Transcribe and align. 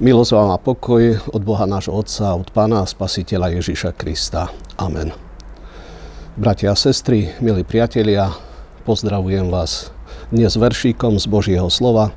Milosť 0.00 0.32
vám 0.32 0.56
a 0.56 0.56
pokoj 0.56 1.20
od 1.28 1.44
Boha 1.44 1.68
nášho 1.68 1.92
Otca, 1.92 2.32
od 2.32 2.48
Pána 2.56 2.88
Spasiteľa 2.88 3.60
Ježiša 3.60 3.92
Krista. 3.92 4.48
Amen. 4.80 5.12
Bratia 6.40 6.72
a 6.72 6.76
sestry, 6.80 7.36
milí 7.44 7.68
priatelia, 7.68 8.32
pozdravujem 8.88 9.52
vás 9.52 9.92
dnes 10.32 10.56
veršíkom 10.56 11.20
z 11.20 11.28
Božieho 11.28 11.68
slova 11.68 12.16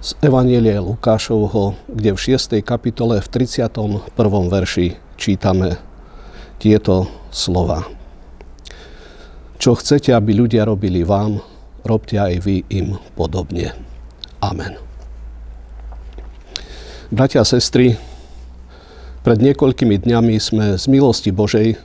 z 0.00 0.16
Evanielie 0.24 0.80
Lukášovho, 0.80 1.76
kde 1.84 2.16
v 2.16 2.18
6. 2.32 2.64
kapitole 2.64 3.20
v 3.20 3.28
31. 3.28 4.16
verši 4.48 4.96
čítame 5.20 5.76
tieto 6.56 7.12
slova. 7.28 7.84
Čo 9.60 9.76
chcete, 9.76 10.16
aby 10.16 10.32
ľudia 10.32 10.64
robili 10.64 11.04
vám, 11.04 11.44
robte 11.84 12.16
aj 12.16 12.40
vy 12.40 12.64
im 12.72 12.96
podobne. 13.12 13.76
Amen. 14.40 14.85
Bratia 17.06 17.38
a 17.38 17.46
sestry, 17.46 17.94
pred 19.22 19.38
niekoľkými 19.38 20.02
dňami 20.02 20.42
sme 20.42 20.74
z 20.74 20.90
milosti 20.90 21.30
Božej 21.30 21.78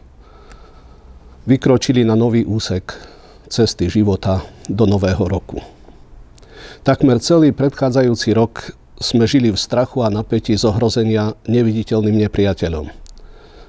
vykročili 1.46 2.02
na 2.02 2.18
nový 2.18 2.42
úsek 2.42 2.98
cesty 3.46 3.86
života 3.86 4.42
do 4.66 4.90
nového 4.90 5.22
roku. 5.30 5.62
Takmer 6.82 7.22
celý 7.22 7.54
predchádzajúci 7.54 8.34
rok 8.34 8.74
sme 8.98 9.30
žili 9.30 9.54
v 9.54 9.62
strachu 9.62 10.02
a 10.02 10.10
napätí 10.10 10.58
z 10.58 10.66
ohrozenia 10.66 11.38
neviditeľným 11.46 12.26
nepriateľom. 12.26 12.90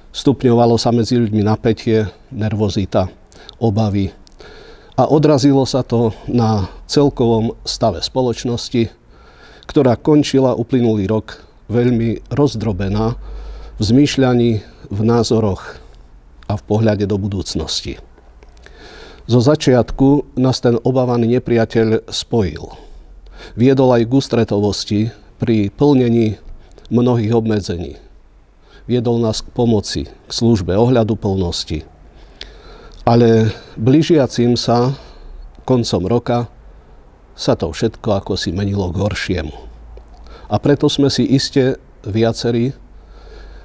Stupňovalo 0.09 0.81
sa 0.81 0.89
medzi 0.89 1.21
ľuďmi 1.21 1.45
napätie, 1.45 2.09
nervozita, 2.33 3.13
obavy 3.61 4.09
a 4.97 5.05
odrazilo 5.05 5.69
sa 5.69 5.85
to 5.85 6.17
na 6.25 6.65
celkovom 6.89 7.53
stave 7.61 8.01
spoločnosti, 8.01 9.02
ktorá 9.67 9.95
končila 9.95 10.55
uplynulý 10.55 11.07
rok 11.07 11.43
veľmi 11.71 12.27
rozdrobená 12.31 13.15
v 13.79 13.81
zmýšľaní, 13.81 14.51
v 14.91 14.99
názoroch 15.01 15.79
a 16.45 16.53
v 16.59 16.63
pohľade 16.67 17.07
do 17.07 17.17
budúcnosti. 17.17 17.97
Zo 19.23 19.39
začiatku 19.39 20.35
nás 20.35 20.59
ten 20.59 20.75
obávaný 20.83 21.39
nepriateľ 21.39 22.11
spojil. 22.11 22.75
Viedol 23.55 23.95
aj 23.95 24.03
k 24.03 24.11
ústretovosti 24.11 25.01
pri 25.39 25.71
plnení 25.71 26.35
mnohých 26.91 27.31
obmedzení. 27.31 27.95
Viedol 28.83 29.23
nás 29.23 29.39
k 29.39 29.47
pomoci, 29.55 30.11
k 30.11 30.31
službe, 30.31 30.75
ohľadu 30.75 31.15
plnosti. 31.15 31.87
Ale 33.07 33.51
blížiacim 33.79 34.59
sa 34.59 34.95
koncom 35.63 36.03
roka 36.07 36.51
sa 37.33 37.57
to 37.57 37.73
všetko 37.73 38.23
ako 38.23 38.33
si 38.37 38.53
menilo 38.53 38.89
k 38.93 39.01
horšiemu. 39.01 39.55
A 40.49 40.55
preto 40.61 40.85
sme 40.85 41.09
si 41.09 41.25
iste 41.25 41.81
viacerí 42.05 42.77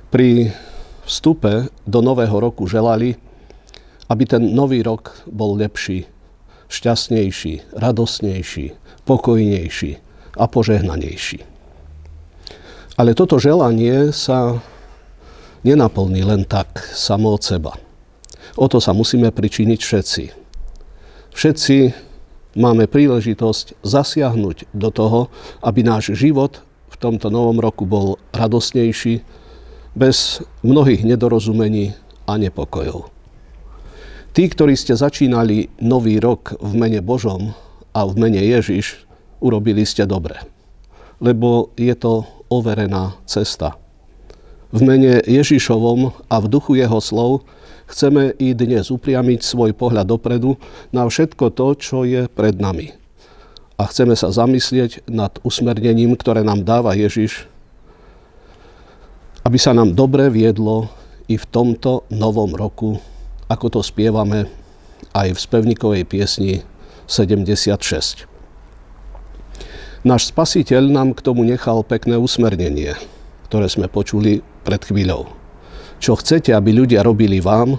pri 0.08 0.56
vstupe 1.04 1.68
do 1.84 2.00
nového 2.00 2.36
roku 2.40 2.64
želali, 2.64 3.16
aby 4.08 4.24
ten 4.24 4.56
nový 4.56 4.80
rok 4.80 5.12
bol 5.28 5.56
lepší, 5.56 6.08
šťastnejší, 6.68 7.76
radosnejší, 7.76 8.72
pokojnejší 9.04 9.92
a 10.36 10.44
požehnanejší. 10.48 11.44
Ale 12.98 13.12
toto 13.12 13.36
želanie 13.36 14.10
sa 14.10 14.58
nenaplní 15.62 16.24
len 16.24 16.42
tak 16.48 16.80
samo 16.96 17.36
od 17.36 17.42
seba. 17.44 17.72
O 18.58 18.66
to 18.66 18.82
sa 18.82 18.96
musíme 18.96 19.30
pričiniť 19.30 19.80
všetci. 19.80 20.24
Všetci 21.36 21.76
máme 22.58 22.90
príležitosť 22.90 23.78
zasiahnuť 23.86 24.74
do 24.74 24.90
toho, 24.90 25.20
aby 25.62 25.86
náš 25.86 26.18
život 26.18 26.58
v 26.90 26.96
tomto 26.98 27.30
novom 27.30 27.62
roku 27.62 27.86
bol 27.86 28.18
radosnejší, 28.34 29.22
bez 29.98 30.42
mnohých 30.62 31.02
nedorozumení 31.02 31.94
a 32.26 32.38
nepokojov. 32.38 33.10
Tí, 34.30 34.46
ktorí 34.46 34.78
ste 34.78 34.94
začínali 34.94 35.72
nový 35.82 36.22
rok 36.22 36.54
v 36.62 36.72
mene 36.78 37.02
Božom 37.02 37.50
a 37.90 38.06
v 38.06 38.14
mene 38.14 38.38
Ježiš, 38.38 39.02
urobili 39.42 39.82
ste 39.82 40.06
dobre, 40.06 40.38
lebo 41.18 41.74
je 41.74 41.90
to 41.98 42.22
overená 42.46 43.18
cesta. 43.26 43.74
V 44.70 44.84
mene 44.84 45.18
Ježišovom 45.24 46.14
a 46.30 46.36
v 46.38 46.46
duchu 46.46 46.78
jeho 46.78 47.00
slov 47.02 47.42
chceme 47.88 48.36
i 48.36 48.52
dnes 48.52 48.92
upriamiť 48.92 49.40
svoj 49.40 49.72
pohľad 49.72 50.04
dopredu 50.04 50.60
na 50.92 51.08
všetko 51.08 51.50
to, 51.56 51.66
čo 51.80 51.98
je 52.04 52.28
pred 52.28 52.60
nami. 52.60 52.92
A 53.80 53.88
chceme 53.88 54.12
sa 54.12 54.28
zamyslieť 54.28 55.08
nad 55.08 55.32
usmernením, 55.40 56.14
ktoré 56.14 56.44
nám 56.44 56.62
dáva 56.62 56.92
Ježiš, 56.92 57.48
aby 59.42 59.56
sa 59.56 59.72
nám 59.72 59.96
dobre 59.96 60.28
viedlo 60.28 60.92
i 61.30 61.40
v 61.40 61.46
tomto 61.48 62.04
novom 62.12 62.52
roku, 62.52 63.00
ako 63.48 63.66
to 63.78 63.80
spievame 63.80 64.44
aj 65.16 65.32
v 65.32 65.38
spevníkovej 65.38 66.04
piesni 66.04 66.60
76. 67.08 68.28
Náš 70.04 70.30
spasiteľ 70.30 70.92
nám 70.92 71.16
k 71.16 71.24
tomu 71.24 71.42
nechal 71.48 71.80
pekné 71.82 72.20
usmernenie, 72.20 72.94
ktoré 73.48 73.66
sme 73.72 73.88
počuli 73.88 74.44
pred 74.62 74.84
chvíľou. 74.84 75.32
Čo 75.98 76.14
chcete, 76.14 76.54
aby 76.54 76.70
ľudia 76.70 77.02
robili 77.02 77.42
vám, 77.42 77.74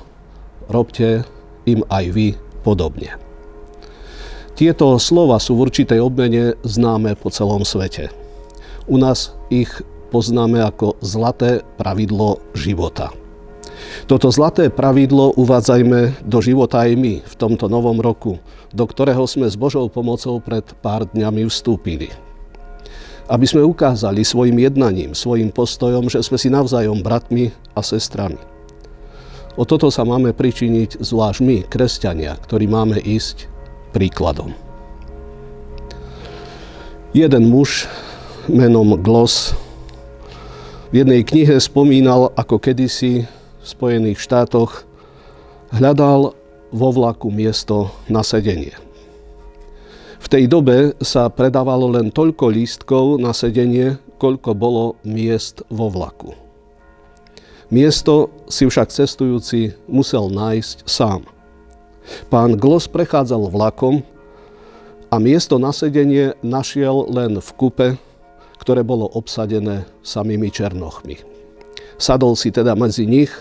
robte 0.68 1.24
im 1.64 1.88
aj 1.88 2.06
vy 2.12 2.28
podobne. 2.62 3.16
Tieto 4.60 5.00
slova 5.00 5.40
sú 5.40 5.56
v 5.56 5.72
určitej 5.72 6.04
obmene 6.04 6.60
známe 6.68 7.16
po 7.16 7.32
celom 7.32 7.64
svete. 7.64 8.12
U 8.92 9.00
nás 9.00 9.32
ich 9.48 9.72
poznáme 10.12 10.60
ako 10.60 11.00
zlaté 11.00 11.64
pravidlo 11.80 12.44
života. 12.52 13.16
Toto 14.12 14.28
zlaté 14.36 14.68
pravidlo 14.68 15.32
uvádzajme 15.40 16.28
do 16.28 16.40
života 16.44 16.84
aj 16.84 16.92
my 17.00 17.24
v 17.24 17.34
tomto 17.40 17.72
novom 17.72 18.04
roku, 18.04 18.36
do 18.76 18.84
ktorého 18.84 19.24
sme 19.24 19.48
s 19.48 19.56
Božou 19.56 19.88
pomocou 19.88 20.44
pred 20.44 20.68
pár 20.84 21.08
dňami 21.08 21.48
vstúpili 21.48 22.29
aby 23.30 23.46
sme 23.46 23.62
ukázali 23.62 24.26
svojim 24.26 24.58
jednaním, 24.58 25.14
svojim 25.14 25.54
postojom, 25.54 26.10
že 26.10 26.26
sme 26.26 26.42
si 26.42 26.50
navzájom 26.50 27.06
bratmi 27.06 27.54
a 27.78 27.86
sestrami. 27.86 28.42
O 29.54 29.70
toto 29.70 29.94
sa 29.94 30.02
máme 30.02 30.34
pričiniť 30.34 30.98
zvlášť 30.98 31.40
my, 31.46 31.58
kresťania, 31.70 32.42
ktorí 32.42 32.66
máme 32.66 32.98
ísť 32.98 33.46
príkladom. 33.94 34.58
Jeden 37.14 37.54
muž 37.54 37.86
menom 38.50 38.98
Gloss 38.98 39.54
v 40.90 41.06
jednej 41.06 41.22
knihe 41.22 41.62
spomínal, 41.62 42.34
ako 42.34 42.58
kedysi 42.58 43.30
v 43.30 43.66
Spojených 43.66 44.18
štátoch 44.18 44.90
hľadal 45.70 46.34
vo 46.74 46.90
vlaku 46.90 47.30
miesto 47.30 47.94
na 48.10 48.26
sedenie. 48.26 48.74
V 50.20 50.28
tej 50.28 50.52
dobe 50.52 50.94
sa 51.00 51.32
predávalo 51.32 51.96
len 51.96 52.12
toľko 52.12 52.52
lístkov 52.52 53.24
na 53.24 53.32
sedenie, 53.32 53.96
koľko 54.20 54.52
bolo 54.52 54.84
miest 55.08 55.64
vo 55.72 55.88
vlaku. 55.88 56.36
Miesto 57.72 58.34
si 58.50 58.66
však 58.68 58.92
cestujúci 58.92 59.78
musel 59.88 60.28
nájsť 60.28 60.90
sám. 60.90 61.24
Pán 62.28 62.58
Glos 62.58 62.90
prechádzal 62.90 63.48
vlakom 63.54 64.02
a 65.14 65.16
miesto 65.22 65.62
na 65.62 65.70
sedenie 65.70 66.34
našiel 66.42 67.06
len 67.08 67.38
v 67.38 67.50
kupe, 67.56 67.88
ktoré 68.60 68.82
bolo 68.84 69.08
obsadené 69.14 69.86
samými 70.02 70.50
černochmi. 70.52 71.22
Sadol 72.02 72.36
si 72.36 72.50
teda 72.50 72.74
medzi 72.74 73.08
nich 73.08 73.32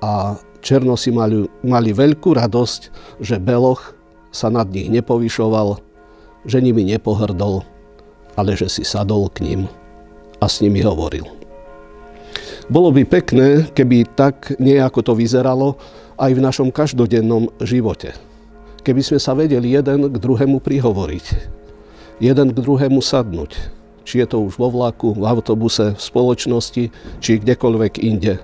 a 0.00 0.38
černosi 0.64 1.12
mali, 1.12 1.50
mali 1.66 1.90
veľkú 1.92 2.32
radosť, 2.32 2.80
že 3.20 3.42
Beloch 3.42 3.92
sa 4.34 4.50
nad 4.50 4.66
nich 4.74 4.90
nepovyšoval, 4.90 5.78
že 6.42 6.58
nimi 6.58 6.82
nepohrdol, 6.82 7.62
ale 8.34 8.58
že 8.58 8.66
si 8.66 8.82
sadol 8.82 9.30
k 9.30 9.46
ním 9.46 9.60
a 10.42 10.50
s 10.50 10.58
nimi 10.58 10.82
hovoril. 10.82 11.24
Bolo 12.66 12.90
by 12.90 13.06
pekné, 13.06 13.70
keby 13.70 14.10
tak 14.18 14.58
nejako 14.58 15.00
to 15.06 15.12
vyzeralo 15.14 15.78
aj 16.18 16.30
v 16.34 16.40
našom 16.42 16.68
každodennom 16.74 17.52
živote. 17.62 18.16
Keby 18.82 19.00
sme 19.00 19.18
sa 19.22 19.32
vedeli 19.32 19.72
jeden 19.72 20.10
k 20.10 20.16
druhému 20.18 20.60
prihovoriť, 20.60 21.26
jeden 22.18 22.48
k 22.52 22.58
druhému 22.58 23.00
sadnúť, 23.00 23.56
či 24.04 24.20
je 24.20 24.26
to 24.28 24.44
už 24.44 24.60
vo 24.60 24.68
vlaku, 24.68 25.16
v 25.16 25.24
autobuse, 25.24 25.96
v 25.96 26.00
spoločnosti, 26.00 26.84
či 27.20 27.40
kdekoľvek 27.40 28.02
inde, 28.04 28.40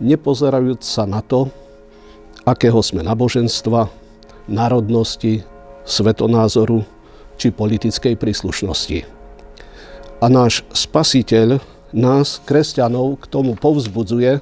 nepozerajúc 0.00 0.80
sa 0.84 1.04
na 1.04 1.20
to, 1.20 1.52
akého 2.44 2.80
sme 2.80 3.04
náboženstva, 3.04 4.05
národnosti, 4.46 5.42
svetonázoru 5.86 6.82
či 7.36 7.54
politickej 7.54 8.18
príslušnosti. 8.18 9.06
A 10.18 10.26
náš 10.32 10.64
spasiteľ 10.72 11.60
nás, 11.92 12.40
kresťanov, 12.42 13.20
k 13.22 13.30
tomu 13.30 13.54
povzbudzuje 13.54 14.40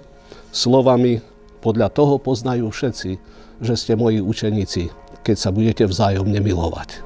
slovami 0.55 1.21
podľa 1.59 1.91
toho 1.91 2.23
poznajú 2.23 2.71
všetci, 2.71 3.11
že 3.59 3.75
ste 3.75 3.99
moji 3.99 4.23
učeníci, 4.23 4.93
keď 5.27 5.37
sa 5.37 5.51
budete 5.51 5.85
vzájomne 5.89 6.39
milovať. 6.39 7.03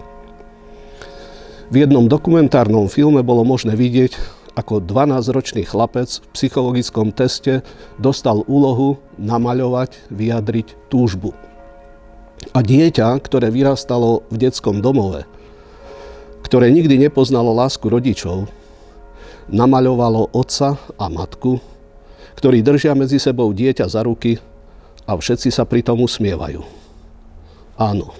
V 1.68 1.84
jednom 1.84 2.08
dokumentárnom 2.08 2.88
filme 2.88 3.20
bolo 3.20 3.44
možné 3.44 3.76
vidieť, 3.76 4.16
ako 4.58 4.82
12-ročný 4.82 5.62
chlapec 5.62 6.10
v 6.10 6.26
psychologickom 6.34 7.14
teste 7.14 7.62
dostal 8.00 8.42
úlohu 8.50 8.98
namaľovať, 9.20 10.10
vyjadriť 10.10 10.90
túžbu. 10.90 11.47
A 12.54 12.58
dieťa, 12.62 13.18
ktoré 13.22 13.50
vyrastalo 13.52 14.26
v 14.32 14.36
detskom 14.48 14.80
domove, 14.82 15.26
ktoré 16.42 16.72
nikdy 16.72 16.96
nepoznalo 16.96 17.52
lásku 17.52 17.84
rodičov, 17.86 18.48
namaľovalo 19.52 20.32
otca 20.32 20.80
a 20.96 21.06
matku, 21.12 21.60
ktorí 22.38 22.62
držia 22.62 22.94
medzi 22.94 23.18
sebou 23.18 23.50
dieťa 23.50 23.86
za 23.90 24.06
ruky 24.06 24.38
a 25.04 25.16
všetci 25.16 25.50
sa 25.50 25.66
pri 25.66 25.82
tom 25.82 26.00
usmievajú. 26.04 26.62
Áno, 27.78 28.14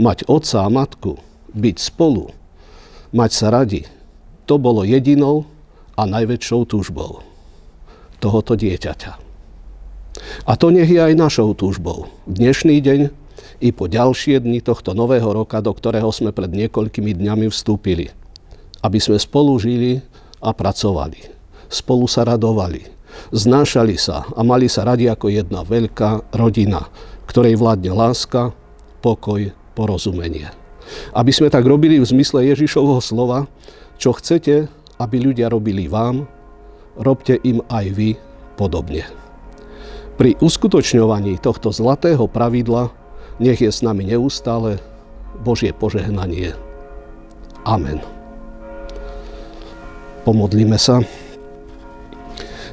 mať 0.00 0.26
otca 0.26 0.64
a 0.64 0.68
matku, 0.68 1.20
byť 1.52 1.76
spolu, 1.78 2.32
mať 3.12 3.30
sa 3.30 3.52
radi, 3.52 3.84
to 4.48 4.56
bolo 4.56 4.82
jedinou 4.82 5.46
a 5.94 6.08
najväčšou 6.08 6.60
túžbou 6.66 7.22
tohoto 8.20 8.54
dieťaťa. 8.54 9.12
A 10.44 10.52
to 10.60 10.68
nech 10.68 10.92
je 10.92 11.00
aj 11.00 11.16
našou 11.16 11.56
túžbou. 11.56 12.12
Dnešný 12.28 12.78
deň 12.84 13.00
i 13.60 13.70
po 13.74 13.86
ďalšie 13.90 14.40
dni 14.40 14.64
tohto 14.64 14.96
nového 14.96 15.30
roka, 15.30 15.60
do 15.60 15.70
ktorého 15.70 16.08
sme 16.10 16.32
pred 16.32 16.48
niekoľkými 16.50 17.16
dňami 17.16 17.46
vstúpili. 17.52 18.12
Aby 18.80 18.98
sme 18.98 19.20
spolu 19.20 19.60
žili 19.60 20.00
a 20.40 20.50
pracovali. 20.56 21.20
Spolu 21.68 22.08
sa 22.08 22.24
radovali. 22.24 22.86
Znášali 23.30 23.96
sa 24.00 24.24
a 24.32 24.40
mali 24.40 24.66
sa 24.70 24.86
radi 24.86 25.10
ako 25.10 25.28
jedna 25.28 25.60
veľká 25.66 26.32
rodina, 26.34 26.88
ktorej 27.28 27.60
vládne 27.60 27.92
láska, 27.92 28.56
pokoj, 29.04 29.52
porozumenie. 29.76 30.48
Aby 31.14 31.30
sme 31.30 31.52
tak 31.52 31.62
robili 31.62 32.00
v 32.00 32.08
zmysle 32.08 32.42
Ježišovho 32.50 32.98
slova, 32.98 33.46
čo 34.00 34.16
chcete, 34.16 34.66
aby 34.98 35.16
ľudia 35.20 35.52
robili 35.52 35.86
vám, 35.86 36.26
robte 36.98 37.38
im 37.46 37.62
aj 37.70 37.86
vy 37.94 38.10
podobne. 38.58 39.06
Pri 40.20 40.36
uskutočňovaní 40.36 41.40
tohto 41.40 41.72
zlatého 41.72 42.28
pravidla 42.28 42.92
nech 43.40 43.58
je 43.58 43.72
s 43.72 43.80
nami 43.80 44.04
neustále 44.04 44.78
Božie 45.40 45.72
požehnanie. 45.72 46.52
Amen. 47.64 47.98
Pomodlíme 50.28 50.76
sa. 50.76 51.00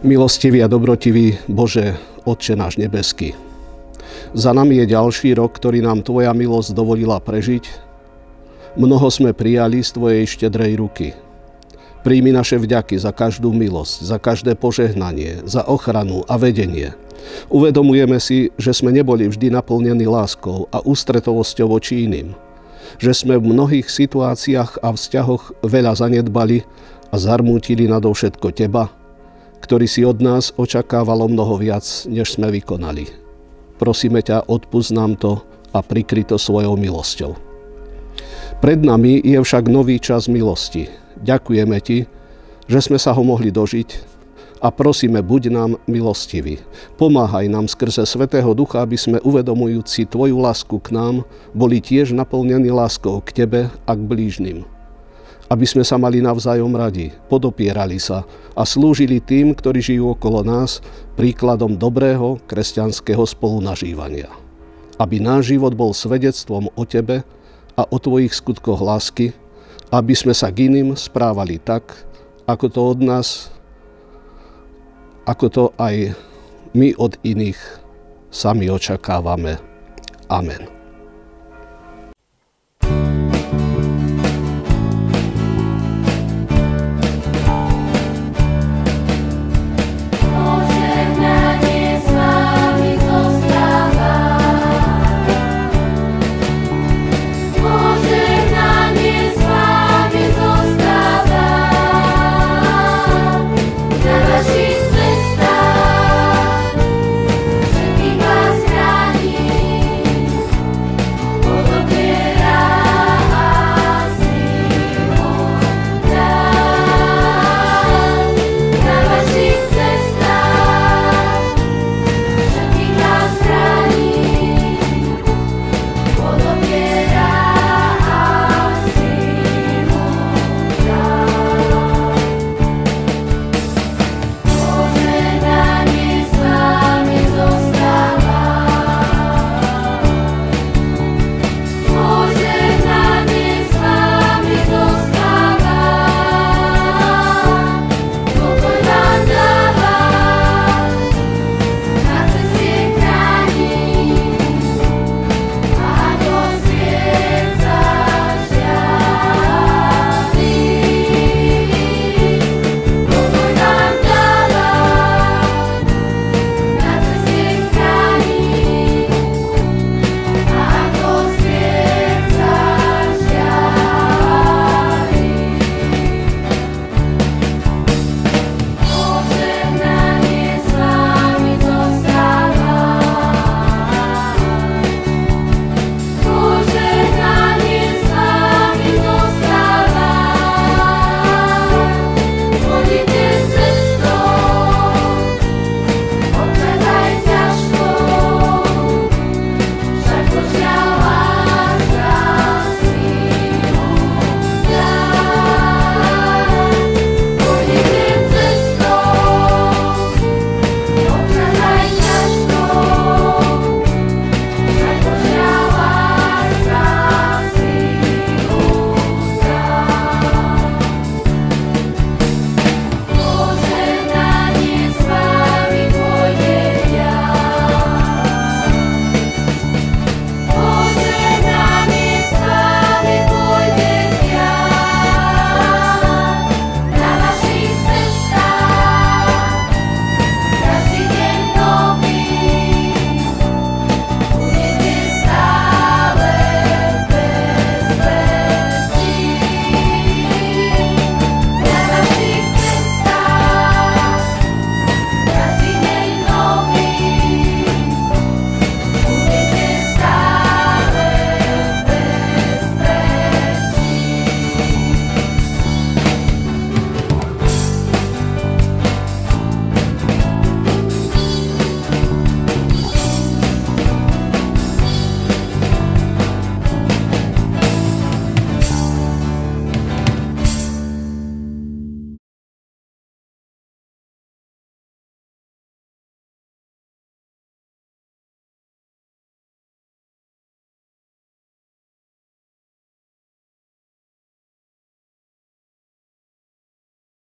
Milostivý 0.04 0.62
a 0.62 0.70
dobrotivý 0.70 1.40
Bože, 1.50 1.98
Otče 2.28 2.60
náš 2.60 2.78
nebeský, 2.78 3.34
za 4.36 4.52
nami 4.52 4.84
je 4.84 4.92
ďalší 4.92 5.40
rok, 5.40 5.56
ktorý 5.56 5.80
nám 5.80 6.04
Tvoja 6.04 6.36
milosť 6.36 6.76
dovolila 6.76 7.18
prežiť. 7.24 7.64
Mnoho 8.76 9.08
sme 9.08 9.32
prijali 9.32 9.80
z 9.82 9.96
Tvojej 9.96 10.24
štedrej 10.28 10.74
ruky– 10.78 11.08
Príjmi 12.08 12.32
naše 12.32 12.56
vďaky 12.56 12.96
za 12.96 13.12
každú 13.12 13.52
milosť, 13.52 13.96
za 14.00 14.16
každé 14.16 14.56
požehnanie, 14.56 15.44
za 15.44 15.68
ochranu 15.68 16.24
a 16.32 16.40
vedenie. 16.40 16.96
Uvedomujeme 17.48 18.20
si, 18.20 18.52
že 18.60 18.76
sme 18.76 18.92
neboli 18.92 19.28
vždy 19.28 19.54
naplnení 19.54 20.06
láskou 20.08 20.68
a 20.74 20.84
ústretovosťou 20.84 21.68
voči 21.72 22.08
iným. 22.08 22.36
Že 22.98 23.12
sme 23.14 23.36
v 23.40 23.52
mnohých 23.52 23.88
situáciách 23.88 24.84
a 24.84 24.96
vzťahoch 24.96 25.64
veľa 25.64 25.96
zanedbali 25.96 26.64
a 27.12 27.16
zarmútili 27.16 27.88
nadovšetko 27.88 28.48
Teba, 28.52 28.92
ktorý 29.64 29.88
si 29.88 30.04
od 30.04 30.20
nás 30.24 30.56
očakávalo 30.56 31.28
mnoho 31.28 31.60
viac, 31.60 31.84
než 32.08 32.36
sme 32.36 32.52
vykonali. 32.52 33.08
Prosíme 33.78 34.24
ťa, 34.24 34.48
odpust 34.48 34.96
nám 34.96 35.20
to 35.20 35.44
a 35.76 35.84
prikryto 35.84 36.40
svojou 36.40 36.80
milosťou. 36.80 37.36
Pred 38.58 38.80
nami 38.82 39.22
je 39.22 39.38
však 39.38 39.70
nový 39.70 40.02
čas 40.02 40.26
milosti, 40.26 40.90
Ďakujeme 41.22 41.78
Ti, 41.82 42.06
že 42.70 42.80
sme 42.82 43.02
sa 43.02 43.14
ho 43.14 43.22
mohli 43.26 43.50
dožiť 43.50 44.17
a 44.58 44.74
prosíme, 44.74 45.22
buď 45.22 45.54
nám 45.54 45.72
milostivý. 45.86 46.58
Pomáhaj 46.98 47.46
nám 47.50 47.70
skrze 47.70 48.06
Svetého 48.06 48.50
Ducha, 48.58 48.82
aby 48.82 48.98
sme 48.98 49.22
uvedomujúci 49.22 50.10
Tvoju 50.10 50.38
lásku 50.42 50.78
k 50.82 50.94
nám, 50.94 51.26
boli 51.54 51.78
tiež 51.78 52.14
naplnení 52.14 52.74
láskou 52.74 53.22
k 53.22 53.44
Tebe 53.44 53.62
a 53.86 53.92
k 53.94 54.02
blížnym. 54.02 54.66
Aby 55.48 55.64
sme 55.64 55.88
sa 55.88 55.96
mali 55.96 56.20
navzájom 56.20 56.76
radi, 56.76 57.16
podopierali 57.32 58.04
sa 58.04 58.28
a 58.52 58.68
slúžili 58.68 59.24
tým, 59.24 59.56
ktorí 59.56 59.80
žijú 59.80 60.12
okolo 60.12 60.44
nás, 60.44 60.84
príkladom 61.16 61.80
dobrého 61.80 62.42
kresťanského 62.52 63.24
spolunažívania. 63.24 64.28
Aby 65.00 65.24
náš 65.24 65.56
život 65.56 65.72
bol 65.78 65.96
svedectvom 65.96 66.68
o 66.74 66.84
Tebe 66.84 67.24
a 67.80 67.88
o 67.88 67.98
Tvojich 68.02 68.36
skutkoch 68.36 68.82
lásky, 68.82 69.32
aby 69.88 70.12
sme 70.12 70.36
sa 70.36 70.52
k 70.52 70.68
iným 70.68 71.00
správali 71.00 71.64
tak, 71.64 71.96
ako 72.44 72.66
to 72.68 72.82
od 72.84 73.00
nás, 73.00 73.57
ako 75.28 75.46
to 75.52 75.64
aj 75.76 76.16
my 76.72 76.96
od 76.96 77.20
iných 77.28 77.60
sami 78.32 78.72
očakávame. 78.72 79.60
Amen. 80.32 80.77